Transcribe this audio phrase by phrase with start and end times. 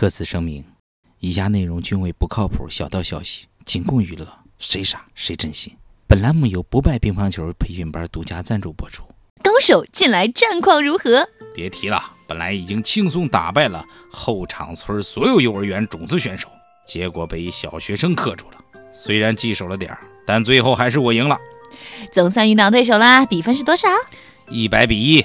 [0.00, 0.64] 特此声明，
[1.18, 4.26] 以下内容均为不靠谱小道消息，仅供娱乐，
[4.58, 5.76] 谁傻谁真心。
[6.06, 9.04] 本栏目由不败乒乓球培训班独家赞助播出。
[9.42, 11.28] 高手近来战况如何？
[11.54, 16.48] 别提了，本来已经轻松打败了后场村所有幼儿园种子选手，
[16.86, 18.56] 结果被一小学生克住了。
[18.94, 21.38] 虽然记手了点儿，但最后还是我赢了，
[22.10, 23.86] 总算遇到对手啦，比分是多少？
[24.48, 25.22] 一百比一。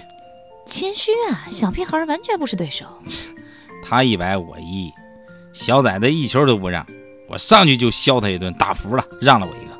[0.68, 2.86] 谦虚啊，小屁孩完全不是对手。
[3.88, 4.92] 他一百我一，
[5.54, 6.84] 小崽子一球都不让，
[7.30, 9.76] 我上去就削他一顿，打服了，让了我一个。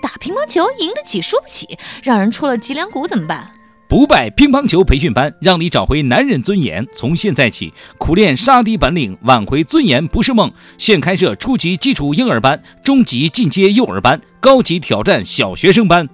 [0.00, 3.52] 打乒乓球赢得起输不起，让人戳了脊梁骨怎么办？
[3.86, 6.86] 不败乒乓球培训班，让你找回男人尊严。
[6.94, 10.50] 从现在起，苦练杀敌本领，挽回尊严不是梦。
[10.78, 16.08] 现开设初级基础婴儿班、中级进阶幼儿班、高级挑战小学生班。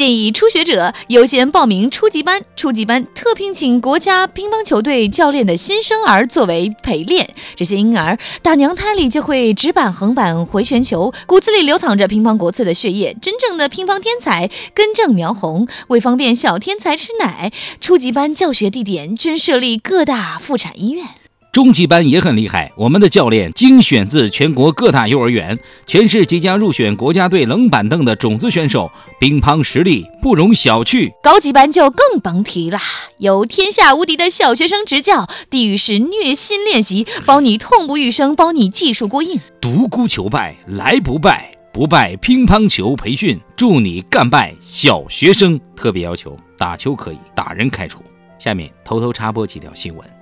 [0.00, 7.28] 建议初学者优先报名初级班，初级班特聘请国家乒乓球队教练的新生儿作为陪练。
[7.54, 13.14] 这些婴儿打娘胎里就会直板、横板、回旋球，骨子里流淌着乒乓国粹的血液。
[13.20, 15.68] 真正的乒乓天才根正苗红。
[15.88, 21.19] 为方便小天才吃奶，初级班教学地点均设立各大妇产医院。
[21.52, 31.10] 中级班也很厉害，我们的教练精选自全国各大幼儿园，全市即将入选国家队冷板凳的种子选手，乒乓实力不容小觑。
[31.20, 32.80] 高级班就更甭提啦，
[33.18, 39.40] 由天下无敌的小学生执教，地狱式虐心练习，包你痛不欲生，包你技术过硬。
[39.60, 45.60] 独孤求败来不败，不败乒乓球培训，助你干败小学生。
[45.74, 48.00] 特别要求打球可以，打人开除。
[48.38, 50.19] 下面偷偷插播几条新闻。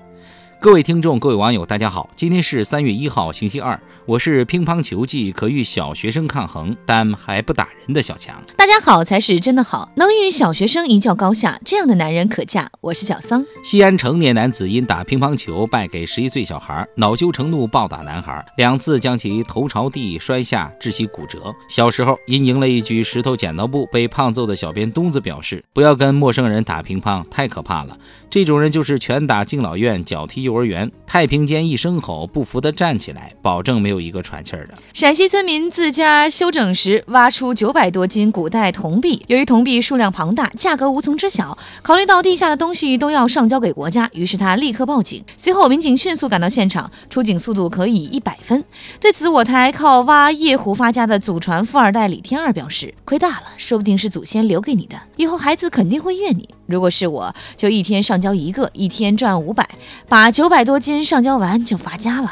[0.61, 3.81] 各位听众，各位网友，大家好，今天是三月一号，星期二。
[4.05, 8.43] 我是乒乓球技可与小学生抗衡，但还不打人的小强。
[8.57, 12.69] 大家好才是真的好，能与小学生一较高下，这样的男人可嫁。
[12.81, 13.45] 我是小桑。
[13.63, 21.55] 西安成年男子因打乒乓球败给十一岁小孩，恼羞成怒暴打男孩，两次将其头朝地摔下，致其骨折。
[21.69, 27.97] 小时候因赢了一局石头剪刀布，被胖揍的小编东子表示：不要跟陌生人打乒乓，太可怕了。
[28.31, 30.91] 这种人就是拳打敬老院，脚踢幼儿园。
[31.07, 33.99] 太平间一声吼，不服的站起来，保证没有。
[33.99, 45.23] 一个喘气儿的陕西村民自家修整时挖出九百多斤古代铜币，由于铜币数量庞大，价格无从知晓，考虑到地下的东西都要上交给国家，于是他立刻报警。
[45.37, 48.65] 随后民警迅速赶到现场，出警速度可以一百分。
[49.01, 56.49] 对此，我台靠挖夜壶发家的祖传富二代李天二表示：“亏大了，说不定是祖先留给你的，以后孩子肯定会怨你。
[56.69, 59.67] 如果是我，就一天上交一个，一天赚五百，
[60.07, 62.31] 把九百多斤上交完就发家了。”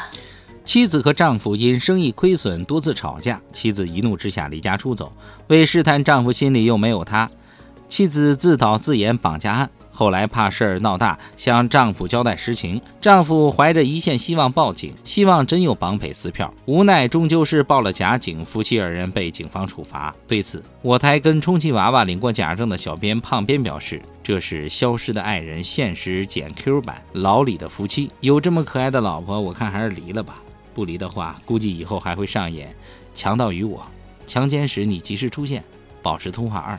[0.63, 5.11] 妻子和丈夫因生意亏损多次吵架，妻子一怒之下离家出走。
[5.47, 7.29] 为试探丈夫心里又没有她，
[7.89, 9.69] 妻子自导自演绑架案。
[9.89, 12.79] 后来怕事儿闹大，向丈夫交代实情。
[13.01, 20.13] 丈夫怀着一线希望报警，希望真有绑匪撕票，无奈终究是报了假警，夫妻二人被警方处罚。
[20.27, 30.43] 对此，我台跟充气娃娃领过假证的小编胖编表示：“这是消失的爱人现实减 Q 版，老李的夫妻有这么可爱的老婆，我看还是离了吧。”
[30.75, 32.75] 不离的话，估计以后还会上演
[33.13, 33.87] 强盗与我，
[34.25, 35.63] 强奸时你及时出现，
[36.01, 36.77] 保持通话二。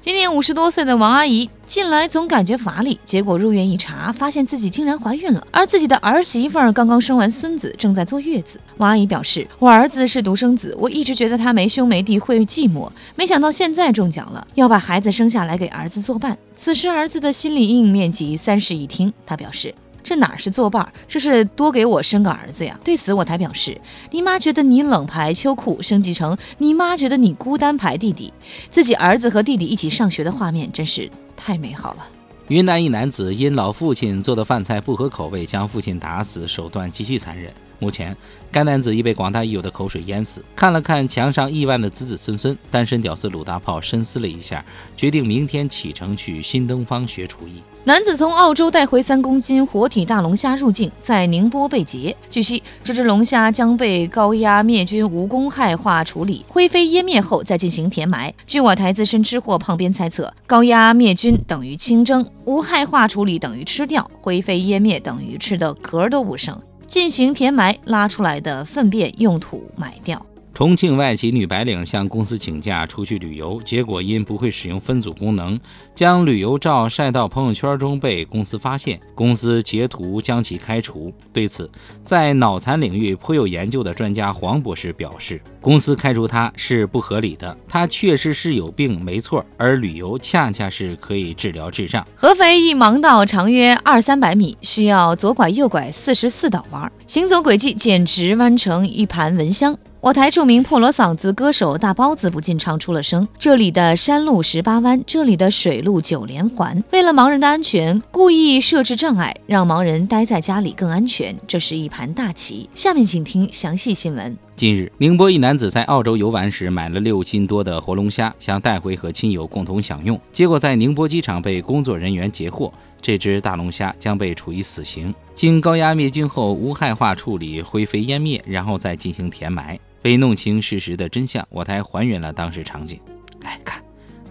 [0.00, 8.60] 今年五十多岁的王阿姨近来总感觉乏力，结果入院一查，发现自己竟然怀孕了，而自己的儿媳妇儿刚刚生完孙子，正在坐月子。
[8.76, 19.74] 王阿姨表示：“我儿子是独生子，我一直觉得他没兄没弟会寂寞，没想到现在中奖了，要把孩子生下来给儿子作伴。”此时儿子的心理阴影面积三室一厅，他表示。
[20.02, 22.78] 这哪是作伴儿，这是多给我生个儿子呀！
[22.82, 23.80] 对此，我才表示，
[24.10, 28.32] 你妈觉得你冷排秋裤，升级成你妈觉得你孤单排弟弟，
[28.70, 32.06] 自己儿子和弟弟一起上学的画面真是太美好了。
[32.48, 37.50] 云南一男子因老父亲做的饭菜不合口味，将父亲打死，手段极其残忍。
[37.82, 38.16] 目前，
[38.52, 40.40] 该男子已被广大益友的口水淹死。
[40.54, 44.64] 看了看墙上亿万的子子孙孙，单身屌丝鲁大炮深思了一下，
[44.96, 47.60] 决定明天启程去新东方学厨艺。
[47.84, 52.16] 男子从澳洲带回三公斤活体大龙虾入境，在宁波被劫。
[52.30, 58.32] 据悉，这只龙虾将被高压灭菌无公害化处理，灰飞烟灭后再进行填埋。
[58.46, 66.56] 据我台资深吃货胖编猜测，高压灭菌等于清蒸，无害化处理等于吃掉，灰飞烟灭等于吃的壳都不剩。
[66.92, 70.26] 进行填埋，拉出来的粪便用土埋掉。
[70.54, 75.58] 重庆外企女白领向公司请假出去旅游，结果因不会使用分组功能，
[75.94, 81.12] 将旅游照晒到朋友圈中被公司发现，公司截图将其开除。
[81.32, 81.70] 对此，
[82.02, 92.06] 在脑残领域颇有研究的专家黄博士表示，公司开除他是不合理的，他确实是有病，没错，而旅游恰恰是可以治疗智障。
[92.14, 99.76] 合肥一盲道长约二三百米，需要左拐右拐四十四道弯，行走轨迹简直弯成一盘蚊香。
[100.02, 106.82] 我台著名破锣嗓子歌手大包子不禁唱出了声：“这里的山路十八弯，这里的水路九连环。
[106.90, 111.32] 为了盲人的安全，故意设置障碍，让盲人待在家里更安全。
[111.46, 114.36] 这是一盘大棋。”下面请听详细新闻。
[114.56, 122.74] 近日，宁波一男子在澳洲游玩时买了六斤多的活龙虾，想带回和亲友共同享用，结果在宁波机场被工作人员截获。
[123.00, 129.78] 这只大龙虾将被处以死刑，经高压灭菌后无害化处理，灰飞烟灭，然后再进行填埋。
[130.02, 132.98] 为弄清事实的真相，我台还原了当时场景。
[133.42, 133.82] 哎，看，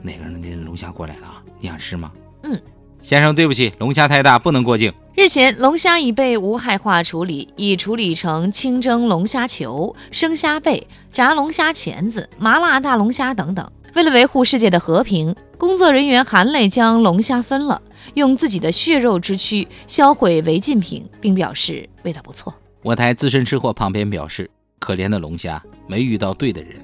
[0.02, 2.12] 哪个人的龙虾过来了，你想吃吗？
[2.44, 2.60] 嗯，
[3.02, 4.94] 先生，对不起，龙虾太大，不能过境。
[5.16, 13.70] 日前，龙虾已被无害化处理，已处理成清蒸龙虾球、生虾贝、炸龙虾钳子、麻辣大龙虾等等。
[13.94, 17.82] 为了维护世界的和平，工作人员含泪将龙虾分了，
[18.14, 22.54] 用自己的血肉之躯销毁违禁品，并表示味道不错。
[22.82, 24.50] 我台资深吃货旁边表示。
[24.82, 26.76] 可怜的龙虾没遇到对的人，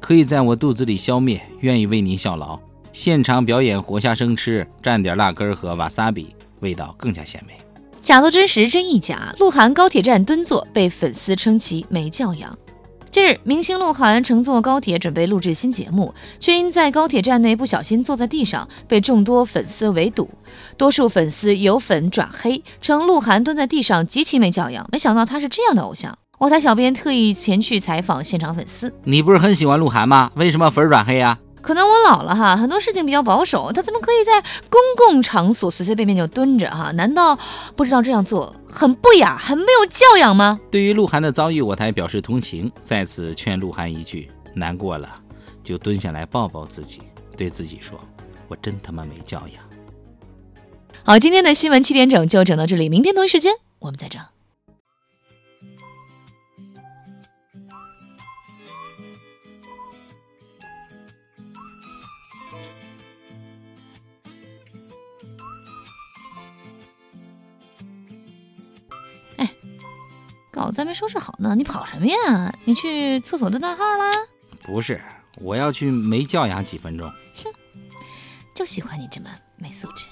[0.00, 2.58] 可以在我肚子里消灭，愿意为您效劳。
[2.94, 7.52] 现场表演活虾生吃，蘸点辣根和瓦萨比，味道更加鲜美。
[8.00, 9.34] 假作真实，真亦假。
[9.38, 12.58] 鹿晗高铁站蹲坐被粉丝称其没教养。
[13.10, 20.30] 近日，明星鹿晗乘坐高铁准备录制新节目，却因在高铁站内不小心坐在地上，被众多粉丝围堵。
[20.78, 24.88] 多数粉丝由粉转黑，称鹿晗蹲在地上极其没教养。
[24.90, 26.18] 没想到他是这样的偶像。
[26.42, 30.32] 我台小编特意前去采访现场粉丝，你不是很喜欢鹿晗吗？
[30.34, 31.38] 为什么粉转黑呀？
[31.60, 36.90] 可能我老了哈，很多事情比较保守，他怎么可以在公共场所随随便便就蹲着哈？
[36.96, 37.38] 难道
[37.76, 40.58] 不知道这样做很不雅、很没有教养吗？
[40.68, 45.08] 对于鹿晗的遭遇，我台表示同情，在此劝鹿晗一句：难过了
[45.62, 47.02] 就蹲下来抱抱自己，
[47.36, 47.96] 对自己说：
[48.48, 49.62] 我真他妈没教养。
[51.04, 54.20] 好，今天的新闻七点整就整到这里，明天同一时间我们再整。
[70.62, 72.54] 稿子还没收拾好呢，你跑什么呀？
[72.64, 74.12] 你去厕所蹲大号啦？
[74.62, 75.02] 不是，
[75.38, 77.10] 我要去没教养几分钟。
[77.42, 77.52] 哼，
[78.54, 80.06] 就喜欢你这么没素质。